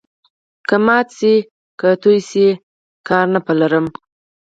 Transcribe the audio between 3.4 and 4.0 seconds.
په لرم.